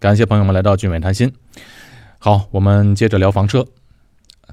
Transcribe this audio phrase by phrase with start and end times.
[0.00, 1.32] 感谢朋友们来到聚美谈心。
[2.20, 3.66] 好，我们接着聊房车。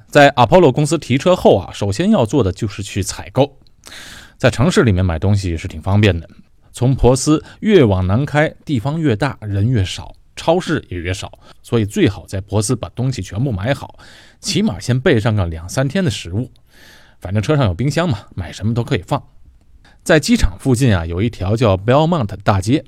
[0.08, 3.56] 在 Apollo 公司提车后啊，首先要做的就是去采购。
[4.36, 6.28] 在城市里面买东西是挺方便的，
[6.72, 14.00] 从珀斯越往南开，地方越大，人越少，超市也越少，所以最好在珀斯把东西全部买好，
[14.40, 16.50] 起码先备上个两三天的食物。
[17.20, 19.22] 反正车上有冰箱嘛，买什么都可以放。
[20.02, 22.84] 在机场附近啊，有一条叫 Belmont 大街。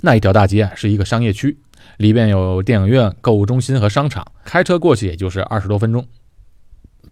[0.00, 1.58] 那一条大街啊，是一个商业区，
[1.96, 6.06] 里边有电影院、购物中心和商场，开车过去也就是二十多分钟。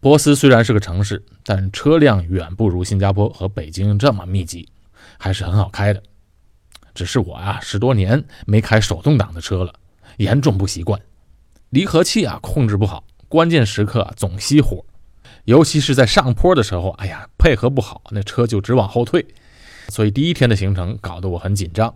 [0.01, 4.69] 波斯虽然是个城市，但车辆远不如新加坡和北京这么密集，
[5.19, 6.03] 还是很好开的。
[6.95, 9.73] 只是我啊，十多年没开手动挡的车了，
[10.19, 11.01] 严重不习惯，
[11.71, 14.85] 离合器啊控制不好，关键时刻总熄火，
[15.45, 19.27] 尤其是在上坡的时候，哎呀，配合不好，那车就直往后退。
[19.89, 21.95] 所以第一天的行程搞得我很紧张。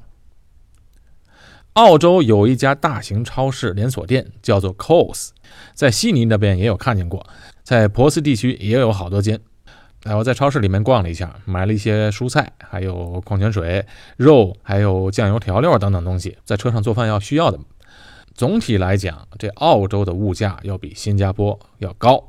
[1.75, 5.33] 澳洲有一家大型超市连锁店，叫做 c o s
[5.73, 7.25] 在悉尼那边也有看见过，
[7.63, 9.41] 在珀斯地区也有好多间。
[10.03, 13.87] 哎，我在超市里面逛了一下，买了一些蔬菜，还有矿泉水、
[14.17, 17.59] 肉，还有酱油、调料等等东西，在车上做饭要需要的。
[18.35, 22.27] 总体来讲，这澳洲的物价要比新加坡要高，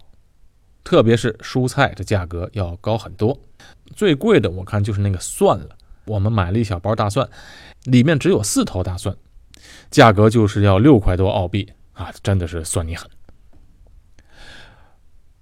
[0.83, 3.39] 特别是蔬菜的价格要高很多。
[3.95, 5.69] 最贵的我看就是那个蒜了，
[6.05, 7.27] 我们买了一小包大蒜，
[7.85, 9.15] 里面只有四头大蒜。
[9.91, 13.07] 价格就是要六块多澳币啊，真的是算你狠。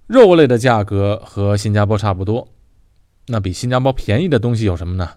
[0.06, 2.48] 肉类的价格和新加坡差不多，
[3.28, 5.08] 那比新加坡便宜的东西有什么呢？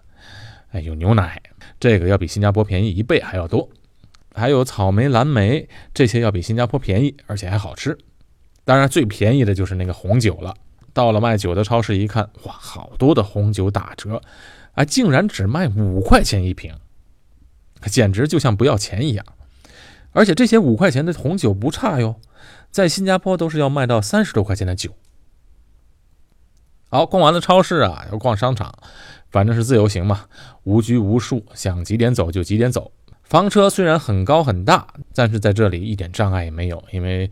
[0.70, 1.42] 哎，有牛奶，
[1.80, 3.68] 这个要比新加坡便宜一倍还要多。
[4.32, 7.96] 还有草莓、蓝莓，这些要比新加坡便宜，而且还好吃。
[8.64, 10.54] 当然，最便宜的就是那个红酒了。
[10.92, 14.22] 到了卖酒的超市一看，哇，好多的红酒打折，
[14.74, 16.72] 啊，竟然只卖五块钱一瓶。
[17.88, 19.24] 简直就像不要钱一样，
[20.12, 22.16] 而且这些五块钱的红酒不差哟，
[22.70, 24.94] 在新加坡都是要卖到三十多块钱的酒。
[26.90, 28.72] 好，逛完了超市啊，要逛商场，
[29.30, 30.26] 反正是自由行嘛，
[30.62, 32.92] 无拘无束，想几点走就几点走。
[33.24, 37.30] 房车虽然很高很大，但是在这里一点障碍也没有，因为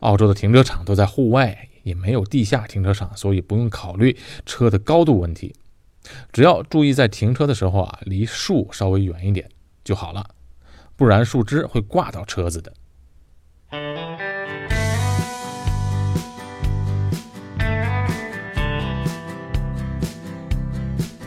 [0.00, 5.54] 澳洲的停车场都在户外，也没有地下停车场，所以不用考虑车的高度问题。
[6.32, 9.48] 只要注意在停车的时候啊，离树稍微远一点。
[9.90, 10.24] 就好了，
[10.94, 12.72] 不然树枝会挂到车子的。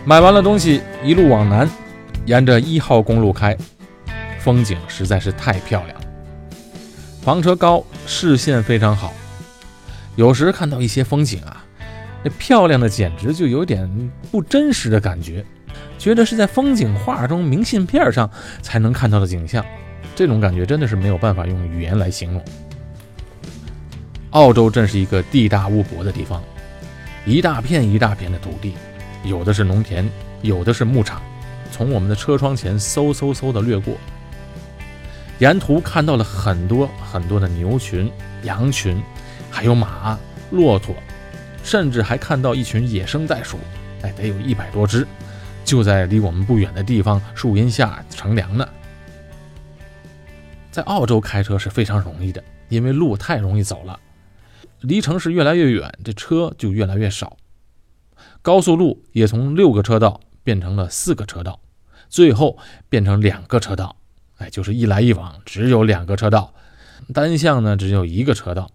[0.05, 1.69] 买完了东西，一路往南，
[2.25, 3.57] 沿着一号公路开，
[4.39, 6.07] 风景实在是太漂亮了。
[7.21, 9.13] 房车高，视线非常好，
[10.15, 11.65] 有时看到一些风景啊，
[12.23, 15.45] 那漂亮的简直就有点不真实的感觉。
[16.03, 18.29] 觉得是在风景画中、明信片上
[18.61, 19.65] 才能看到的景象，
[20.13, 22.43] 这种感觉真的是没有办法用语言来形容。
[24.31, 26.43] 澳洲真是一个地大物博的地方，
[27.25, 28.73] 一大片一大片的土地，
[29.23, 30.05] 有的是农田，
[30.41, 31.21] 有的是牧场，
[31.71, 33.95] 从我们的车窗前嗖嗖嗖的掠过，
[35.39, 38.11] 沿途看到了很多很多的牛群、
[38.43, 39.01] 羊群，
[39.49, 40.19] 还有马、
[40.51, 40.93] 骆驼，
[41.63, 43.57] 甚至还看到一群野生袋鼠，
[44.01, 45.07] 哎，得有一百多只。
[45.63, 48.67] 就在离我们不远的地方，树荫下乘凉呢。
[50.71, 53.99] 在澳洲开车是非常容易的，因为路太容易走了，
[54.81, 57.37] 离城市越来越远，这车就越来越少。
[58.41, 61.59] 高速路也从六个车道变成了四个车道，
[62.09, 62.57] 最后
[62.89, 63.95] 变成两个车道，
[64.37, 66.53] 哎，就是一来一往只有两个车道，
[67.13, 68.71] 单向呢只有一个车道，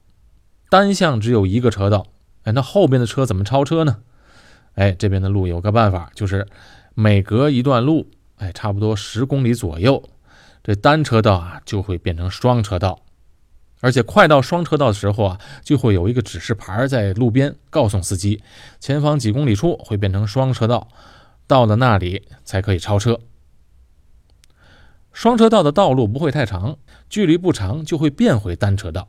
[0.70, 2.06] 单向只有一个车道，
[2.44, 3.98] 哎，那后边的车怎么超车呢？
[4.74, 6.46] 哎，这边的路有个办法，就是。
[7.00, 10.02] 每隔一段路，哎，差不多十公里左右，
[10.64, 13.02] 这单车道啊就会变成双车道，
[13.80, 18.42] 而且快到双车道的时候啊，就会有一个指示牌在路边告诉司机，
[18.80, 20.88] 前方几公里处会变成双车道，
[21.46, 23.20] 到了那里才可以超车。
[25.12, 29.06] 双车道的道路不会太长，距离不长就会变回单车道，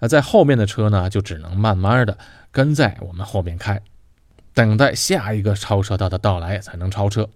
[0.00, 2.18] 那在后面的车呢，就只能慢慢的
[2.52, 3.80] 跟在我们后面开。
[4.52, 7.30] 等待下一个超车道的到来才能超车，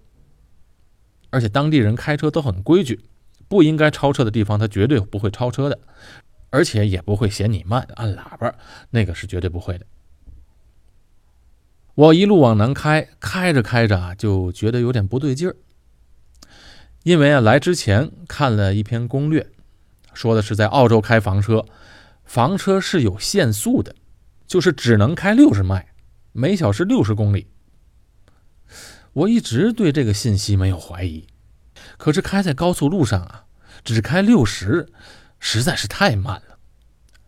[1.29, 3.05] 而且当地人开车都很规矩，
[3.47, 5.79] 不应该超车的地方他绝对不会超车的，
[6.49, 8.53] 而且也不会嫌你慢按喇叭，
[8.89, 9.85] 那个是绝对不会的。
[11.95, 15.55] 我一路往南开，开着开着啊，就觉得有点不对劲儿，
[17.03, 19.47] 因为啊来之前看了一篇攻略，
[20.13, 21.65] 说的是在澳洲开房车，
[22.25, 23.95] 房车是有限速的，
[24.45, 25.87] 就是只能开六十迈。
[26.37, 27.47] 每小时六十公里，
[29.13, 31.27] 我一直对这个信息没有怀疑。
[31.95, 33.45] 可是开在高速路上啊，
[33.85, 34.91] 只开六十，
[35.39, 36.59] 实在是太慢了。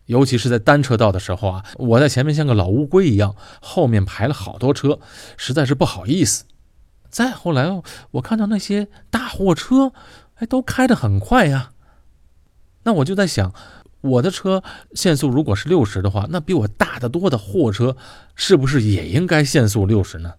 [0.04, 5.00] 尤其是在单车道的时候啊，我在前面像个老乌龟一样，后面排了好多车，
[5.38, 6.44] 实在是不好意思。
[7.08, 9.94] 再后来，我看到那些大货车，
[10.34, 11.70] 哎，都开得很快呀。
[12.82, 13.54] 那我就在想，
[14.08, 14.62] 我的车
[14.92, 17.96] 限速如果是六十的话，那比我大得多的货车
[18.34, 20.34] 是不是也应该限速六十呢？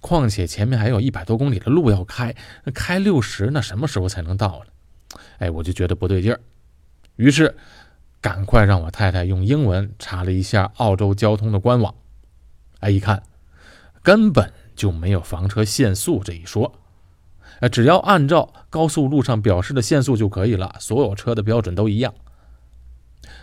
[0.00, 2.34] 况且前面还有一百多公里的路要开，
[2.74, 5.18] 开六十，那什么时候才能到呢？
[5.38, 6.40] 哎，我就觉得不对劲儿，
[7.16, 7.54] 于是。
[8.22, 11.92] 赶快让我太太用英文查了一下澳洲交通的官网，
[12.78, 13.20] 哎，一看
[14.00, 16.72] 根本就没有房车限速这一说，
[17.58, 22.14] 哎，只要按照高速路上表示的限速就可以了，所有车的标准都一样。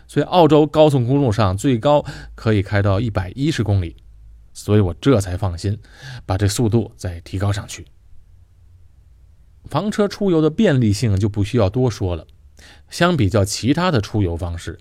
[0.09, 2.03] 所以澳洲高速公路上最高
[2.33, 3.95] 可以开到一百一十公里，
[4.53, 5.77] 所以我这才放心
[6.25, 7.85] 把这速度再提高上去。
[9.65, 12.25] 房车出游的便利性就不需要多说了。
[12.89, 14.79] 相比较其他的出游方式，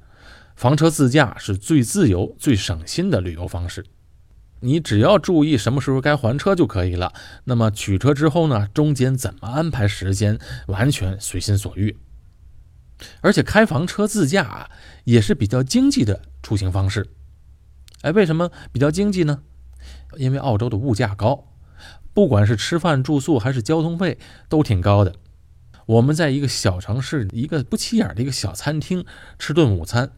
[0.56, 3.84] 房车自驾是最自由、最省心的旅游方式。
[4.60, 7.12] 你只要注意什么时候该还车就可以了。
[7.44, 10.38] 那么取车之后呢，中间怎么安排时间，
[10.68, 11.96] 完全随心所欲。
[13.20, 14.70] 而且开房车自驾啊，
[15.04, 17.08] 也是比较经济的出行方式。
[18.02, 19.42] 哎，为什么比较经济呢？
[20.16, 21.52] 因为澳洲的物价高，
[22.14, 24.18] 不管是吃饭住宿还是交通费
[24.48, 25.14] 都挺高的。
[25.86, 29.04] 我们在一个小城市，一个不起眼的一个小餐厅
[29.38, 30.10] 吃顿午餐，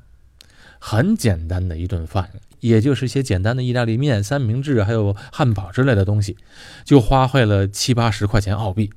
[0.79, 6.37] 很简单的一顿饭，也就是一些简单的意大利面、三明治，还有汉堡之类的东西，
[6.85, 8.91] 就花费了七八十块钱澳币，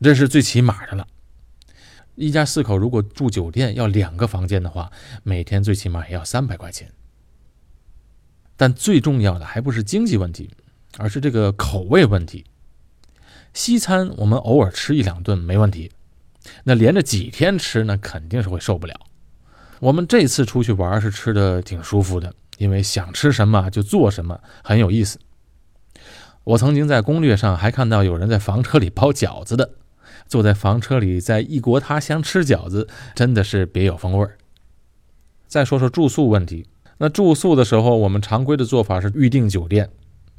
[0.00, 1.06] 这是最起码的了。
[2.14, 4.90] 一家四口如果住酒店要两个房间的话，
[5.22, 6.92] 每天最起码也要三百块钱。
[8.56, 10.50] 但最重要的还不是经济问题，
[10.98, 12.44] 而是这个口味问题。
[13.54, 15.90] 西餐我们偶尔吃一两顿没问题。
[16.64, 18.94] 那连着几天吃，那肯定是会受不了。
[19.80, 25.18] 我们这次出去玩是吃的挺舒服的，因为想吃什么就做什么，很有意思。
[26.44, 29.70] 我曾经在攻略上还看到有人在房车里包饺子的，
[30.32, 34.38] 坐在房车里在异国他乡吃饺子，真的是别有风味儿。
[35.46, 39.90] 再说说住宿问题，那住宿的时候，我们常规的做法是预订酒店，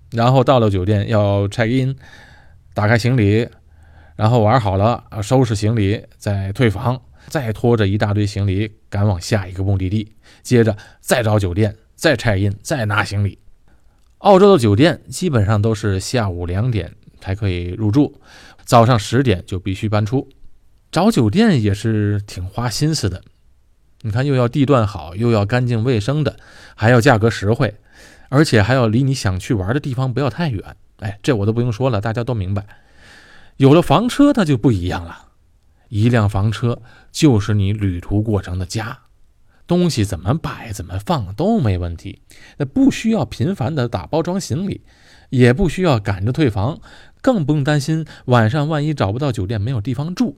[0.10, 1.96] 然后到了酒店要 check in，
[2.74, 3.48] 打开行李。
[4.16, 10.12] 然后玩好了，收拾行李，再退房，再拖着一大堆行李赶往下一个目的地，
[10.42, 13.38] 接着再找酒店，再拆印，再拿行李。
[14.20, 18.20] 澳洲的酒店基本上都是下午两点才可以入住，
[18.66, 20.30] 早上十点就必须搬出。
[20.92, 23.24] 找酒店也是挺花心思的，
[24.02, 26.38] 你看又要地段好，又要干净卫生的，
[26.76, 27.76] 还要价格实惠，
[28.30, 30.76] 而且还要离你想去玩的地方不要太远。
[31.00, 32.66] 哎，这我都不用说了，大家都明白。
[33.58, 35.30] 有了房车，它就不一样了。
[35.90, 36.82] 一辆房车
[37.12, 39.00] 就是你旅途过程的家，
[39.68, 42.22] 东西怎么摆、怎么放都没问题。
[42.58, 44.82] 那不需要频繁的打包装行李，
[45.30, 46.80] 也不需要赶着退房，
[47.24, 50.38] 更不用担心晚上万一找不到酒店没有地方住。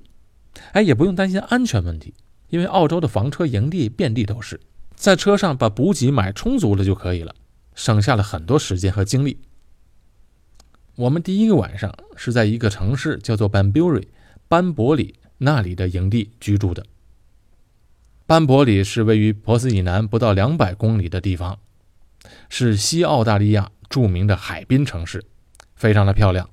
[0.72, 2.14] 哎，也不用担心安全问题，
[2.48, 4.62] 因为澳洲的房车营地遍地都是，
[4.96, 7.36] 在车上把补给买充足了就可以了，
[7.74, 9.40] 省下了很多时间和精力。
[10.96, 14.08] 我们第一个晚上是在一个城市叫做 Banbury
[14.48, 16.86] 班伯里那里的营地居住的。
[18.26, 21.60] 班伯里是位于珀斯以南不到两百公里的地方，
[22.48, 25.26] 是西澳大利亚著名的海滨城市，
[25.76, 26.50] 非常的漂亮，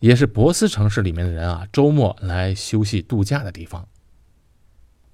[0.00, 3.88] 也是博斯城市里面的人啊周末来休息度假的地方。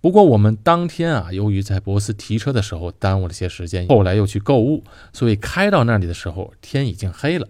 [0.00, 4.82] 不过我们当天啊，由于在博斯提车的时候耽误了些时间，后来又去购物，
[5.12, 7.46] 所以开到那里的时候天已经黑了。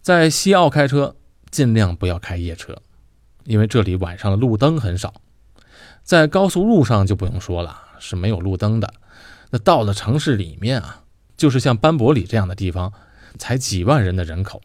[0.00, 1.16] 在西澳开车，
[1.50, 2.80] 尽量不要开夜车，
[3.44, 5.14] 因为这里晚上的路灯很少。
[6.04, 8.92] 在高速路上就不用说了，是没有路灯的。
[9.50, 11.02] 那到了城市里面啊，
[11.36, 12.92] 就是像班伯里这样的地方，
[13.38, 14.62] 才几万人的人口，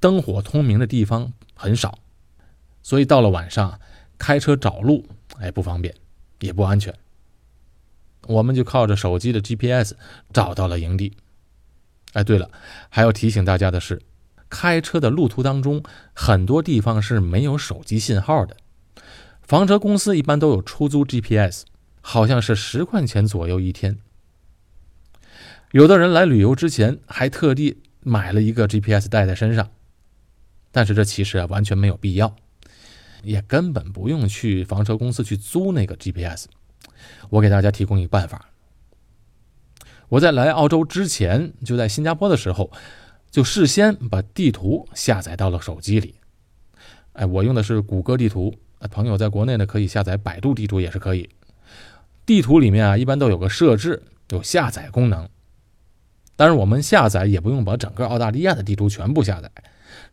[0.00, 1.98] 灯火通明的地方很少，
[2.82, 3.80] 所以到了晚上
[4.18, 5.06] 开车找路，
[5.38, 5.94] 哎，不方便，
[6.40, 6.94] 也不安全。
[8.28, 9.94] 我们就靠着手机的 GPS
[10.32, 11.16] 找到了营地。
[12.12, 12.50] 哎，对了，
[12.88, 14.02] 还要提醒大家的是。
[14.48, 18.54] 开车的路途当中，很多地方是没有手机信号的。
[19.40, 21.64] 房车公司一般都有出租 GPS，
[22.02, 23.98] 好像是十块钱左右一天。
[25.70, 29.70] 有的人来旅游之前还特地买了一个 GPS 带在身上，
[30.70, 32.34] 但是这其实啊完全没有必要，
[33.22, 36.46] 也根本不用去房车公司去租那个 GPS。
[37.30, 38.48] 我给大家提供一个办法，
[40.08, 42.70] 我在来澳洲之前就在新加坡的时候。
[43.30, 46.16] 就事先把地图下载到了手机里，
[47.14, 48.54] 哎，我用的是谷歌地图，
[48.90, 51.30] 朋友在国内呢可以下载百度地图也是可以。
[52.26, 55.26] 地图里面啊一般都有个设置，有下载功能。
[56.42, 59.48] 但是我们下载也不用把整个澳大利亚的地图全部下载，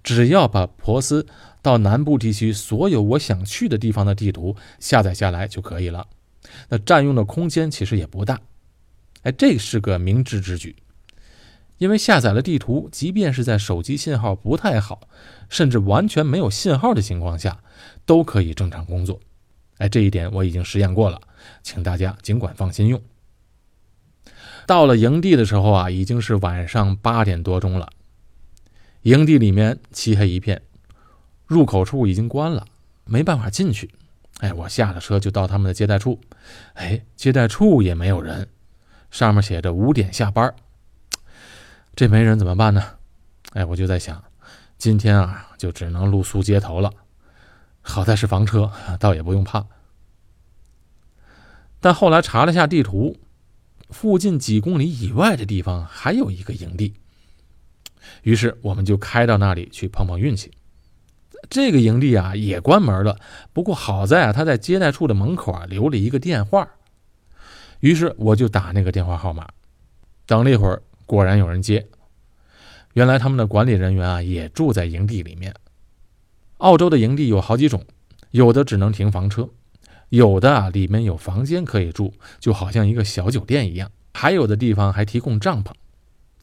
[0.04, 1.26] 只要把珀斯
[1.64, 6.06] 到南部地区所有我想去的地方的地图下载下来就可以了。
[6.68, 8.40] 那占用的空间其实也不大，
[9.24, 10.76] 哎，这是个明智之举。
[11.80, 15.10] 因为下载了地图，即便是在手机信号不太好，
[15.50, 17.58] 甚至完全没有信号的情况下，
[18.06, 19.20] 都可以正常工作。
[19.80, 21.20] 哎，这一点我已经实验过了，
[21.64, 23.02] 请大家尽管放心用。
[24.70, 27.90] 到了营地的时候啊，已经是晚上八点多钟了，
[29.02, 30.62] 营地里面漆黑一片，
[31.48, 32.68] 入口处已经关了，
[33.04, 33.90] 没办法进去。
[34.42, 36.22] 哎，我下了车就到他们的接待处，
[36.76, 38.48] 哎，接待处也没有人，
[39.10, 40.54] 上面写着五点下班。
[41.96, 42.84] 这没人怎么办呢？
[43.54, 44.24] 哎，我就在想，
[44.78, 46.94] 今天啊，就只能露宿街头了。
[47.82, 49.66] 好在是房车，倒也不用怕。
[51.80, 53.18] 但后来查了下地图，
[53.90, 56.94] 附近几公里以外的地方还有一个营地。
[58.24, 60.52] 于是我们就开到那里去碰碰运气。
[61.50, 63.20] 这个营地啊也关门了，
[63.54, 66.68] 不过好在啊他在接待处的门口啊留了一个电话。
[67.80, 69.48] 于是我就打那个电话号码，
[70.26, 70.82] 等了一会儿。
[71.06, 71.88] 果然有人接，
[72.94, 75.56] 原来他们的管理人员啊也住在营地里面。
[76.58, 77.84] 澳洲的营地有好几种，
[78.30, 79.50] 有的只能停房车，
[80.10, 83.90] 有的里面有房间可以住，就好像一个小酒店一样。
[84.14, 85.72] 还有的地方还提供帐篷，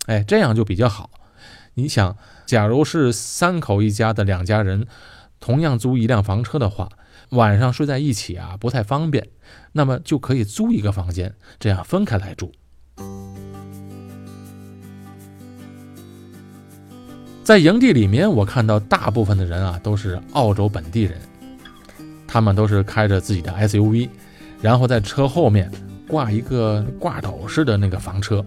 [0.06, 1.11] 哎，这样就比较好。
[1.75, 4.87] 你想，假如是三口一家的两家人
[5.40, 6.88] 同样租一辆房车的话，
[7.30, 9.28] 晚上睡在一起啊不太方便，
[9.73, 12.52] 那么就可以租一个房间，这样分开来住。
[17.42, 21.20] 在营地里面，我看到大部分的人啊都是澳洲本地人，
[22.36, 24.10] 他们都是开着自己的 SUV，
[24.60, 25.72] 然后在车后面
[26.06, 28.44] 挂一个挂斗式的那个房车，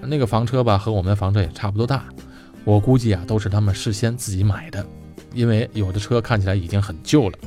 [0.00, 2.02] 那个房车吧和我们的房车也差不多大，
[2.64, 4.84] 我估计啊都是他们事先自己买的，
[5.32, 7.38] 因为有的车看起来已经很旧了。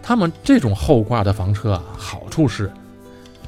[0.00, 2.70] 他们这种后挂的房车啊，好处是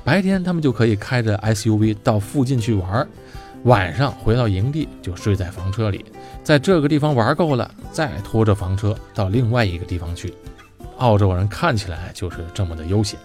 [0.03, 3.07] 白天他们就可以开着 SUV 到附近去玩。
[3.63, 6.05] 晚上回到营地就睡在房车里，
[6.43, 10.35] 在这个地方玩够了，再拖着房车到另外一个地方去。
[11.03, 13.19] 澳洲人看起来就是这么的悠闲。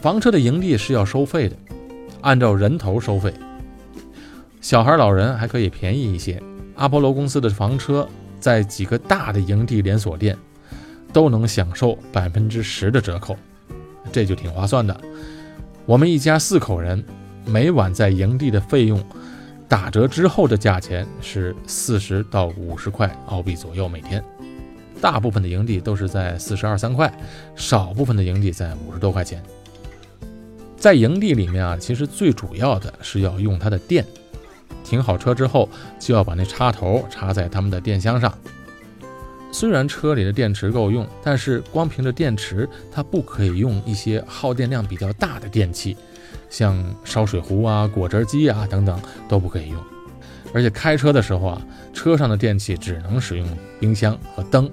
[0.00, 1.56] 房车的营地是要收费的，
[2.20, 3.34] 按照人头收费。
[4.60, 6.40] 小孩、老人还可以便宜一些。
[6.76, 10.36] 阿波罗公司的房车在几个大的营地连锁店
[11.12, 13.36] 都能享受百分之十的折扣，
[14.12, 14.98] 这就挺划算的。
[15.84, 17.04] 我们一家四口人。
[17.46, 19.02] 每晚在营地的费用
[19.66, 24.22] 打折之后的价钱是四十到五十块澳币左右每天，
[25.00, 27.12] 大部分的营地都是在四十二三块，
[27.56, 29.42] 少部分的营地在五十多块钱。
[30.76, 34.04] 在营地里面啊，其实最主要的是要用它的电，
[34.84, 38.32] 停好车之后就要把那插头插在他们的电箱上。
[39.52, 45.96] 虽然车里的电池够用，但是光凭着电池，它不可以用一些耗电量比较大的电器。
[46.48, 49.80] 像烧水壶啊、果汁机啊等等都不可以用，
[50.54, 53.46] 而且开车的时候啊，车上的电器只能使用
[53.78, 54.70] 冰箱和灯，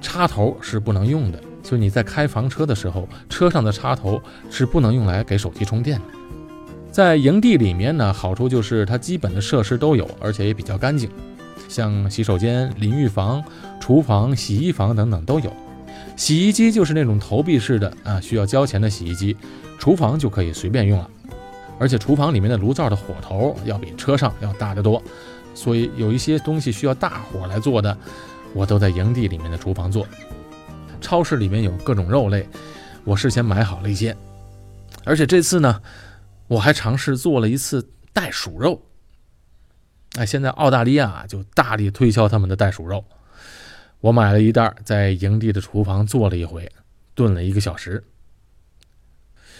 [0.00, 1.40] 插头是不能用的。
[1.62, 6.04] 所以你在开房车的时候，车上的插头是不能用来给手机充电的。
[6.90, 11.08] 在营地里面呢，好处就是它基本的设施都有，而且也比较干净，
[11.68, 13.44] 像洗手间、淋浴房、
[13.78, 15.52] 厨房、洗衣房等等都有。
[16.16, 19.36] 洗衣机就是那种投币式的啊，需要交钱的洗衣机。
[19.78, 21.08] 厨房就可以随便用了，
[21.78, 25.02] 而且厨房里面的炉灶的火头要比车上要大得多，
[25.54, 27.96] 所以有一些东西需要大火来做的，
[28.54, 30.06] 我都在营地里面的厨房做。
[31.00, 32.46] 超市里面有各种肉类，
[33.04, 34.16] 我事先买好了一些，
[35.04, 35.80] 而且这次呢，
[36.46, 38.82] 我还尝试做了一次袋鼠肉。
[40.16, 43.04] 哎，现在澳大利亚就大力推销他们的袋鼠肉，
[44.00, 46.70] 我买了一袋，在营地的厨房做了一回，
[47.14, 48.04] 炖了一个小时。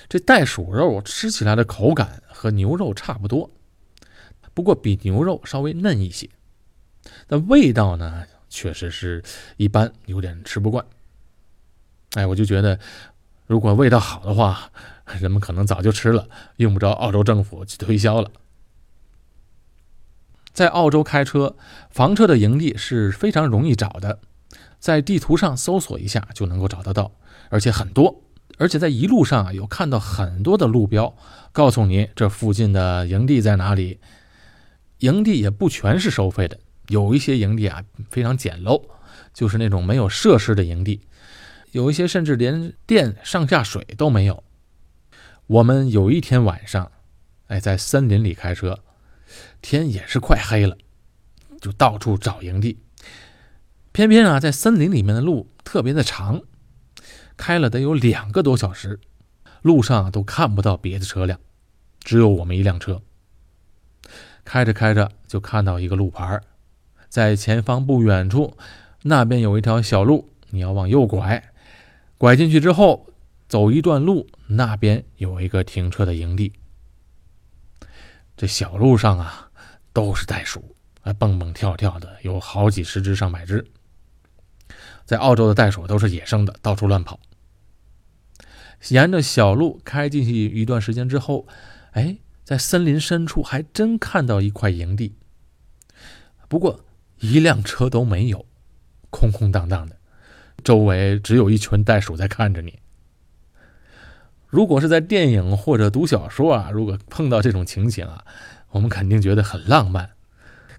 [0.08, 3.48] 这袋鼠肉吃起来的口感和牛肉差不多，
[4.52, 6.28] 不过比牛肉稍微嫩一些，
[7.28, 9.22] 但味道呢确实是
[9.56, 10.84] 一般，有点吃不惯。
[12.14, 12.78] 哎，我就觉得，
[13.46, 14.70] 如果味道好的话，
[15.18, 18.30] 人们可能早就吃了，用不着澳洲政府去推销了。
[20.52, 21.56] 在澳洲开车，
[21.90, 24.18] 房车的营地是非常容易找的，
[24.78, 27.12] 在地图上搜索一下就能够找得到，
[27.48, 28.22] 而且很多。
[28.58, 31.16] 而且在一路上啊，有看到很多的路标，
[31.52, 34.00] 告诉你这附近的营地在哪里。
[34.98, 36.58] 营地也不全是收费的，
[36.90, 38.82] 有一些营地啊非常简陋，
[39.32, 41.00] 就是那种没有设施的营地，
[41.70, 44.42] 有一些甚至连电、上下水都没有。
[45.46, 46.90] 我们有一天晚上，
[47.46, 48.80] 哎，在森林里开车，
[49.62, 50.76] 天也是快黑了，
[51.60, 52.80] 就到处找营地。
[53.92, 56.42] 偏偏啊，在森林里面的路特别的长，
[57.36, 58.98] 开了得有两个多小时，
[59.62, 61.38] 路上都看不到别的车辆，
[62.00, 63.00] 只有我们一辆车。
[64.44, 66.40] 开着开着，就看到一个路牌，
[67.10, 68.56] 在前方不远处，
[69.02, 71.52] 那边有一条小路，你要往右拐，
[72.16, 73.08] 拐进去之后，
[73.48, 76.52] 走一段路，那边有一个停车的营地。
[78.36, 79.50] 这小路上啊，
[79.92, 83.66] 都是袋鼠，啊，蹦蹦跳跳的，有好几十只、上百只。
[85.04, 87.18] 在澳洲的袋鼠都是野生的，到处乱跑。
[88.90, 91.48] 沿着小路开进去一段时间之后，
[91.90, 95.16] 哎，在森林深处还真看到一块营地。
[96.48, 96.84] 不过
[97.20, 98.44] 一辆车都没有，
[99.10, 99.96] 空空荡荡的，
[100.64, 102.78] 周围只有一群袋鼠在看着你。
[104.48, 108.24] 如果是在电影或者读小说啊，如果碰到这种情形啊，
[108.70, 110.10] 我们肯定觉得很浪漫。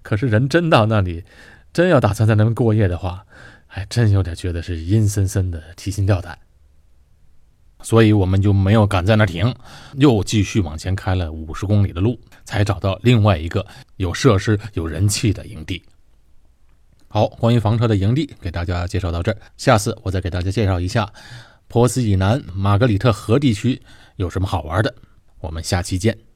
[0.02, 1.24] 可是人真到那里，
[1.72, 3.24] 真要打算在那边过夜的话，
[3.66, 6.38] 还真有点觉得是阴森森的，提心吊胆。
[7.80, 9.54] 所以我们就没有敢在那停，
[9.94, 15.82] 又继续往前开了五十公里的路，才找到另外一个有设施、有人气的营地。
[17.14, 21.06] 好，关于房车的营地给大家介绍到这儿，下次我再给大家介绍一下
[21.68, 23.82] 波斯以南马格里特河地区
[24.16, 24.94] 有什么好玩的。
[25.38, 26.31] 我们下期见。